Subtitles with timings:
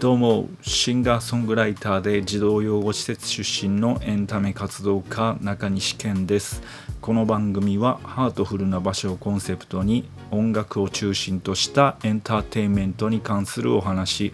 [0.00, 6.62] どうもシンガーソングライターで児童養護施設出身のエンタメ活動家中西健です。
[7.02, 14.32] この番組はハートフルな場所をコンセプトに音楽を中心としたエンターテインメントに関するお話。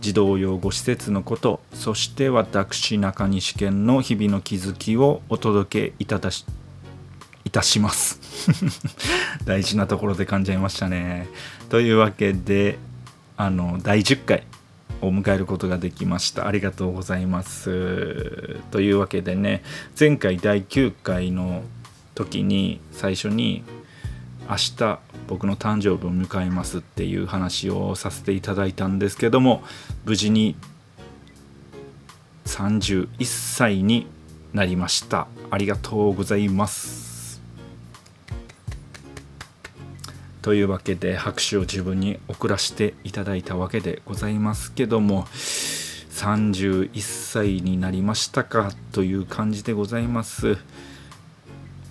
[0.00, 6.46] 児童養護施設のことそして私中西健の日々の気づきをお届けいただし
[7.44, 8.18] いたします。
[9.44, 11.28] 大事なところで噛んじゃいましたね。
[11.68, 12.78] というわけで
[13.36, 14.55] あの第10回。
[15.02, 16.46] を迎えることができました。
[16.46, 18.60] ありがとうございます。
[18.70, 19.62] というわけでね
[19.98, 21.62] 前回第9回の
[22.14, 23.62] 時に最初に
[24.48, 29.62] 明日僕の誕生日を迎えますっていう話をさせていただいたんですけども
[30.04, 30.56] 無事に
[32.46, 34.06] 31歳に
[34.54, 35.26] なりました。
[35.50, 37.15] ありがとうございます。
[40.46, 50.56] というわけで拍手を自分に送らせていただいたわけでございますけども31歳になりましたかという感じでございます。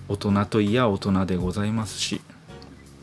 [0.07, 2.21] 大人といや大人でございますし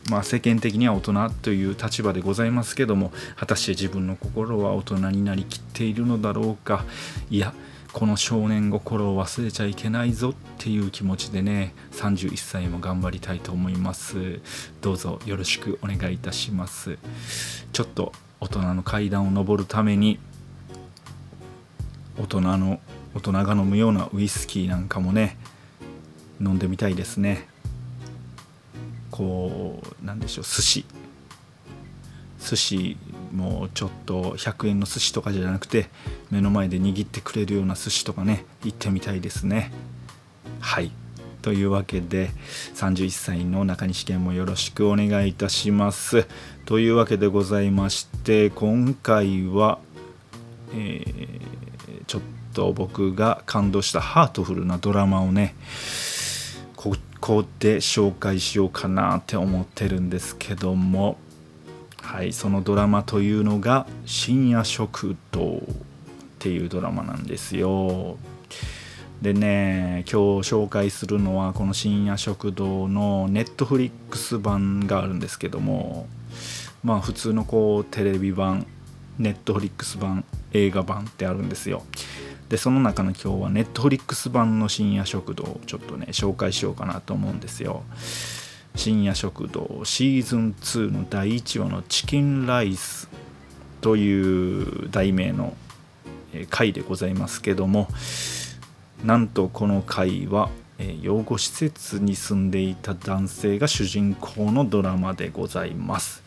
[0.09, 6.83] まあ世間的には大人という立場でございますけども果たして自分の心は大人になりきっているのだろうか。
[7.29, 7.53] いや
[7.93, 14.41] この少年心を忘れちゃいけないぞっていう気持ちでね31歳も頑張りたいと思います。
[14.81, 16.97] どうぞよろしくお願いいたします。
[17.71, 20.19] ちょっと大人の階段を上るために
[22.17, 22.79] 大人の
[23.13, 25.37] 大人が飲むようなウイスキーなんかもね
[26.41, 27.47] 飲んでみたいですね。
[29.11, 30.85] こうなんでしょう寿司。
[32.39, 32.97] 寿司
[33.33, 35.87] もうちょっと100円の寿司とかじゃなくて
[36.29, 39.71] 目の前で握ってくれるような寿司とかね行ってみたいですね。
[40.59, 40.91] はい。
[41.41, 42.29] というわけで
[42.75, 46.25] 31歳の中西健もよろしくお願いいたします。
[46.65, 49.79] というわけでございまして今回は、
[50.73, 52.21] えー、ちょっ
[52.53, 55.55] と僕が感動したハートフルなドラマをね
[56.77, 61.17] ここで紹介しようかなって思ってるんですけども。
[62.13, 65.61] はいそのドラマというのが「深夜食堂」っ
[66.37, 68.19] ていうドラマなんですよ。
[69.23, 76.07] でね今日紹介するのはこの「深夜食堂」のネットフリックス版があるんですけども
[76.83, 78.67] まあ普通のこうテレビ版
[79.17, 81.81] ネットフリックス版映画版ってあるんですよ。
[82.47, 87.81] でその中の今日はネットフリックス版の深夜食堂をちょっとね紹介しようかなと思うんですよ。
[88.75, 93.09] 深夜食堂シーズン2の第1話のチキンライス
[93.81, 95.55] という題名の
[96.49, 97.87] 回でございますけども
[99.03, 100.49] なんとこの回は
[101.01, 106.23] 養護施設に住んでいた男性が主人公のドラマでございます。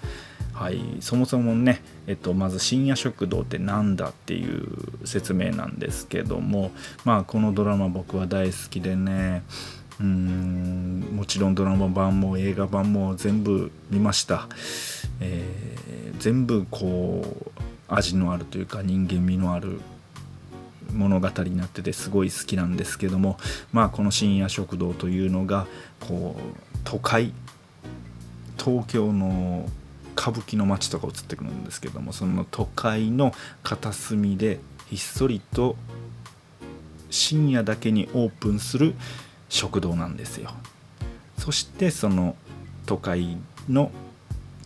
[0.52, 4.66] はい、そもそもね、えっと、まず深夜食堂って何だっていう
[5.04, 6.70] 説明なんですけども
[7.04, 9.42] まあこのドラマ僕は大好きでね
[10.00, 14.48] うんもちろんドラマ版も映画版も全部見ました、
[15.20, 17.22] えー、全部こ
[17.56, 19.80] う味のあるというか人間味のある
[20.92, 23.38] 物語になっててすごい好きなんですけども
[23.72, 25.66] まあこの深夜食堂というのが
[26.00, 27.32] こう都会
[28.58, 29.68] 東京の
[30.16, 35.76] 歌舞伎の街とか映ってくるんですけどもその都会の片隅でひっそりと
[37.10, 38.94] 深夜だけにオープンする
[39.48, 40.50] 食堂なんですよ。
[41.38, 42.36] そしてその
[42.86, 43.36] 都会
[43.68, 43.90] の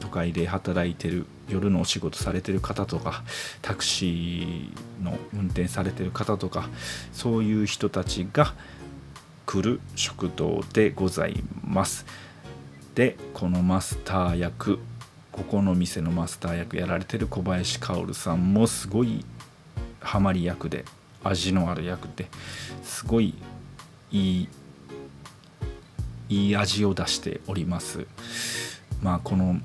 [0.01, 3.23] 都会で働いてる夜のお仕事されてる方とか
[3.61, 6.69] タクシーの運転されてる方とか
[7.13, 8.55] そういう人たちが
[9.47, 12.07] 来る食堂でございます。
[12.95, 14.79] でこのマスター役
[15.33, 19.25] ここの店のマスター役やられてる小林薫さんもすごい
[20.01, 20.85] ハマり役で
[21.23, 22.29] 味のある役で
[22.83, 23.35] すごい
[24.11, 24.49] いい
[26.31, 28.07] いい味を出しております。
[29.03, 29.61] まあこの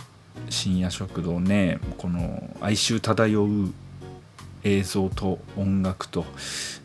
[0.49, 3.73] 深夜食堂ねこの哀愁漂う
[4.63, 6.25] 映像と音楽と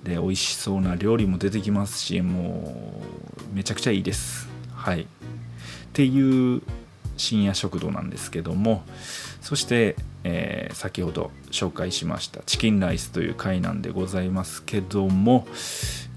[0.05, 3.03] で美味しそうな料理も出てきますしも
[3.53, 4.49] うめちゃくちゃいいです。
[4.75, 5.03] はい。
[5.03, 5.07] っ
[5.93, 6.63] ていう
[7.21, 8.83] 深夜食堂なんですけども
[9.41, 9.95] そして、
[10.25, 15.47] えー、先ほど紹介しましたチキンライスという回なんでございますけども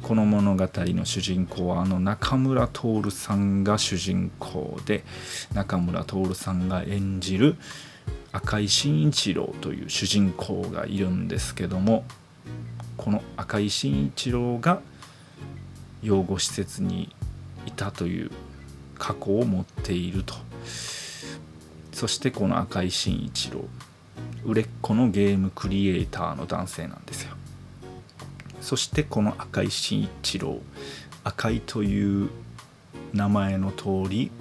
[0.02, 5.04] この物語の主人公はあの中村徹さんが主人公で
[5.54, 7.56] 中村徹さんが演じる
[8.32, 12.04] 赤井真一郎という主人公がいるんですけども
[12.98, 14.82] この赤井真一郎が
[16.02, 17.16] 養護施設に
[17.66, 18.32] いたという
[18.98, 20.36] 過去を持っていると。
[21.94, 23.64] そしてこの赤井真一郎
[24.44, 27.34] 売れっ子のゲームクリエイターの男性なんですよ。
[28.60, 30.60] そしてこの赤井慎一郎
[31.24, 32.30] 赤井という
[33.14, 34.32] 名前の通り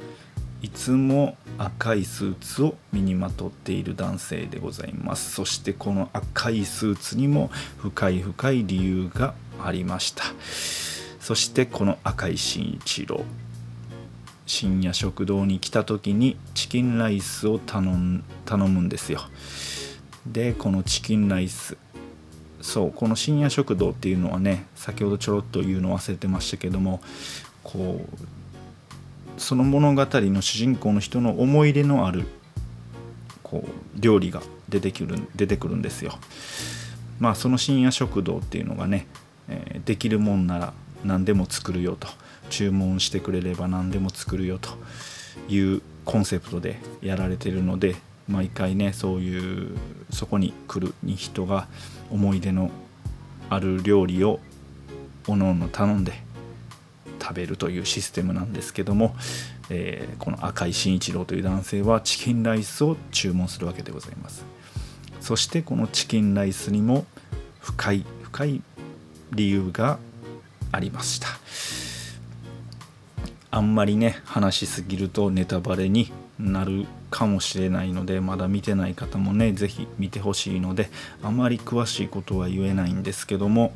[0.62, 5.32] いつも赤いスーツを身にまとっている男性でございます。
[5.32, 10.24] そしてこの赤いスーツにも深い深い理由がありました。
[11.20, 13.24] そしてこの赤井慎一郎
[14.52, 19.22] 深夜食堂に来た時にチキンライスを頼むんですよ
[20.26, 21.78] でこのチキンライス
[22.60, 27.00] そうこの深夜食堂っていうのはね先ほどちょろっと言うの忘れてましたけども
[27.64, 32.26] こうその物語の主人公の人の思い出のある
[33.42, 36.12] こう料理が出てくる出てくるんですよ。
[37.18, 39.06] まあその深夜食堂っていうのがね、
[39.48, 40.72] え、できるもんなら
[41.04, 42.08] 何でも作るよと
[42.52, 44.68] 注文してくれれば何でも作るよと
[45.48, 47.96] いうコンセプトでやられてるので
[48.28, 49.76] 毎回ねそういう
[50.10, 51.66] そこに来るに人が
[52.10, 52.70] 思い出の
[53.48, 54.38] ある料理を
[55.26, 56.12] おのおの頼んで
[57.20, 59.14] 食べるというシステムなんですけども、
[59.70, 64.44] えー、この赤井慎一郎という男性はチキンライスを注文するわけでございます。
[65.20, 67.06] そしてこのチキンライスにも
[67.60, 68.62] 深い深い
[69.32, 69.98] 理由が
[70.72, 71.41] ありました。
[73.52, 76.10] あんまりね話しすぎるとネタバレに
[76.40, 80.90] なるかもしれないのでまだ見てない方もね是非見てほしいので
[81.22, 83.72] あまり詳しいことは言えないんですけども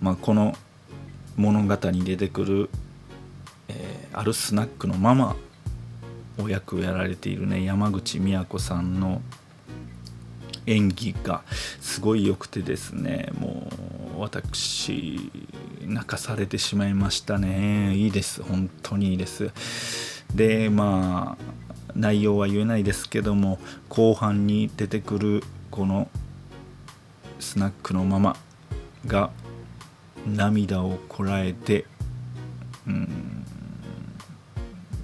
[0.00, 0.54] まあ、この
[1.36, 2.70] 物語に出てくる、
[3.68, 5.36] えー、あるスナックのママ
[6.40, 9.20] を役をやられているね山口美也子さんの
[10.66, 11.42] 演技が
[11.80, 13.68] すごい良くてですねも
[14.16, 15.30] う私
[15.88, 17.96] 泣かされてしまいましたね。
[17.96, 18.42] いいです。
[18.42, 19.50] 本当にいいです。
[20.34, 21.44] でまあ
[21.94, 23.58] 内容は言えないですけども
[23.88, 26.08] 後半に出てくるこの
[27.40, 28.36] スナックのママ
[29.06, 29.30] が
[30.26, 31.86] 涙をこらえて
[32.86, 33.44] うん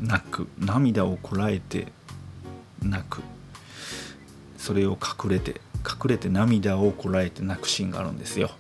[0.03, 0.49] 泣く。
[0.59, 1.89] 涙をこらえて
[2.83, 3.23] 泣く。
[4.59, 8.51] それを隠れて隠れて涙をこらえて泣くシーンがあるんですよ。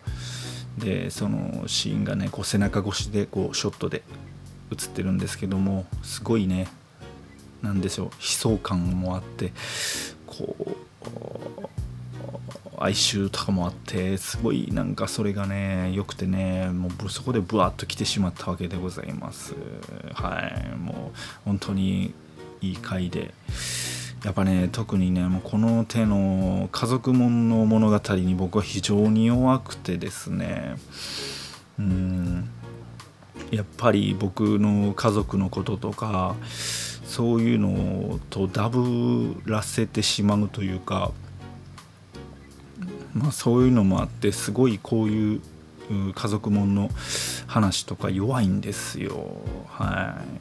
[0.78, 4.02] でそのシーンがねこう背中越しでこうショットで
[4.72, 6.68] 映ってるんですけどもすごいね
[7.62, 9.52] 何でしょう悲壮感もあって
[10.26, 10.74] こう
[12.78, 19.54] 哀愁とかもあってすごいなんかそれがね良くてねもうそこでブワッと来てしまったわけでございます。
[20.12, 20.40] は
[20.74, 22.12] いもう本当に
[22.60, 23.32] いい回で
[24.24, 30.76] やっぱね特にねもうこの手の家族もの物語に僕は非常に弱くてですね。
[31.78, 32.48] うん。
[33.50, 36.34] やっぱり僕の家族のこととか
[37.04, 41.12] そういうのとダブらせてしまうというか
[43.14, 45.40] まあ、そういうのもあってすごいこういう
[46.14, 46.90] 家族もんの
[47.46, 49.26] 話とか弱いんですよ。
[49.68, 50.33] はい。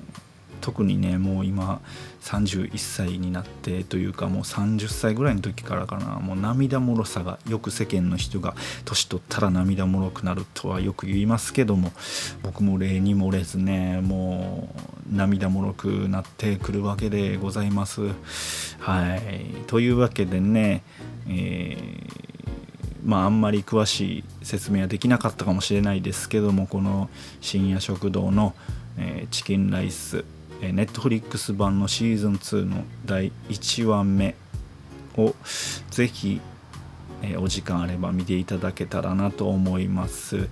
[0.63, 1.81] 特にねもう今
[2.21, 8.55] 31歳になってというかもう30歳ぐらいの時からかなもう涙もろさがよく世間の人が
[8.85, 11.91] 年取ったら涙もろくなるとはよく言いますけども
[12.43, 14.73] 僕も例に漏れずねも
[15.11, 18.01] う涙もろくなってくるわけでございます。
[18.79, 19.21] はい
[19.67, 20.81] というわけでね、
[21.27, 22.33] えー
[23.03, 27.09] まああんまり詳しい説明はできなかったかもしれないですけどもこの
[27.41, 28.53] 深夜食堂の、
[28.97, 30.23] えー、チキンライス
[30.71, 34.35] ネットフリックス版のシーズン2の第1話目
[35.17, 35.35] を
[35.91, 36.39] ぜひ、
[37.21, 40.47] え、お時間あれば見ていただけたらなと思います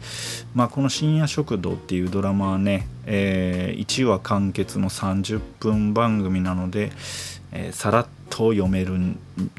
[0.54, 6.92] まあこの深夜食堂っていうドラマはね、えー、1話完結の30分番組なので、
[7.52, 8.98] えー、さらっと読める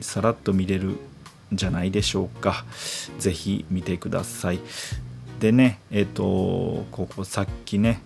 [0.00, 2.64] さらっと見れるんじゃないでしょうか。
[3.18, 4.60] ぜひ見てください。
[5.40, 8.00] でね、えっ、ー、と、ここさっきね、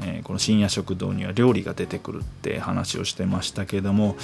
[0.00, 4.16] えー、この深夜食堂には料理が出てくるって話をしてましたけども、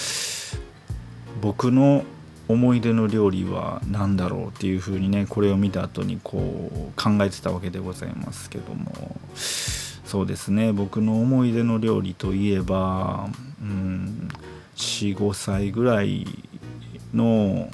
[1.41, 2.05] 僕の
[2.49, 9.17] 思い出の料理は何だろうっていうふうにねこれを見た後にこう考えてたわけでございますけども。
[10.13, 13.31] そうですね僕の思い出の料理といえば、
[13.63, 14.29] うん、
[14.77, 16.27] 45歳ぐらい
[17.15, 17.71] の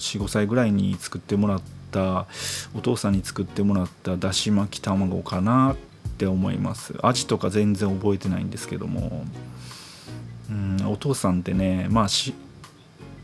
[0.00, 1.62] 45歳ぐらいに作ってもらっ
[1.92, 2.26] た
[2.74, 5.76] お父さんに作ってもらっただし巻き卵かなっ
[6.06, 6.94] って思います。
[7.02, 9.24] 味とか全然覚えてないんですけども。
[10.50, 12.32] うんお父さんってねまあし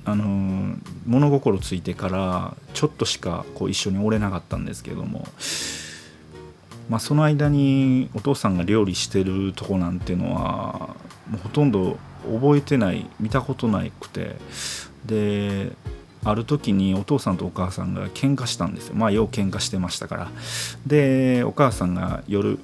[0.04, 5.26] あのー、物心ついてからちょっとしかこう一緒におれなかったんですけども。
[6.90, 10.96] まあ、その間にお父さんが料理してるとこなんてのは
[11.30, 14.36] もうほとんど覚えてない見たことないくて。
[15.06, 15.72] で
[16.24, 18.94] ある時にお父さんとお母さんが喧嘩したんですよ。
[18.94, 20.28] まあよう喧嘩してましたから。
[20.86, 22.58] でお母さんが夜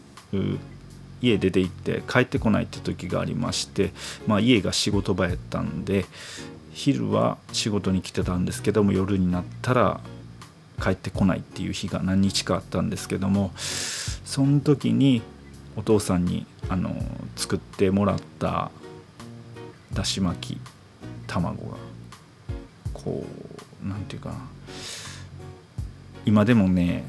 [1.21, 3.93] 家出て行って帰ってこないって時がありまして、
[4.27, 6.07] まあ、家が仕事場やったんで
[6.73, 10.01] 昼は仕事に来てたんですけども夜になったら
[10.81, 15.23] 帰ってこないっていう日が何日かあったんですけどもその時に
[15.77, 16.95] お父さんにあの
[17.37, 18.71] 作ってもらった
[19.93, 20.61] だし巻き
[21.27, 21.77] 卵が
[22.93, 23.25] こ
[23.85, 24.37] う何て言うかな
[26.25, 27.05] 今でもね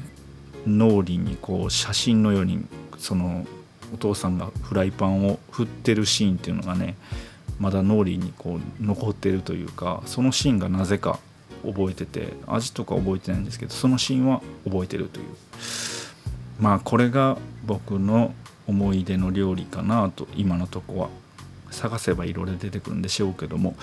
[0.66, 2.64] 脳裏にこう写真のように
[3.00, 3.46] その
[3.92, 6.96] お父さんがフライパンを振ってるシーンっていうのがね
[7.58, 11.18] まだ脳裏にこう残ってるというかそのシーンがなぜか
[11.64, 15.26] 覚えてて味とか覚えてないんですけどそのシーンは覚えてるという。
[16.60, 18.34] まあこれが僕の
[18.66, 21.08] 思い出の料理かなと今のとこは。
[21.70, 23.76] 探せばいろいろ出てくるんでしょうけども。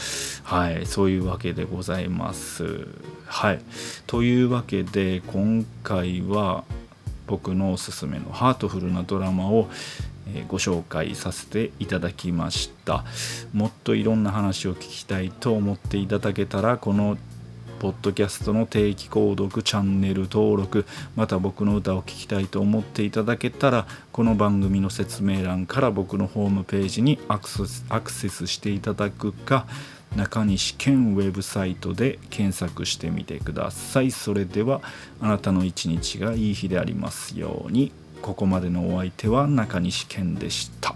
[0.43, 2.87] はいそういうわけでございます。
[3.25, 3.61] はい。
[4.07, 6.65] というわけで今回は
[7.27, 9.69] 僕のおすすめのハートフルなドラマを
[10.47, 13.05] ご紹介させていただきました。
[13.53, 17.17] もっといろんな話を聞きたいと思っていただけたらこの
[17.79, 27.49] ポッドキャストの定期購読チャンネル登録また僕の歌を聴きたいと思っていただけたらこの番組の説明欄から僕のホームページにアク
[28.11, 29.67] セスしていただくか
[30.15, 34.11] 中西健ウェブサイトで検索してみてください。
[34.11, 34.81] それでは
[35.21, 37.91] あなたの一日がいい日でありますように。
[38.21, 40.95] ここまでのお相手は中西健でした。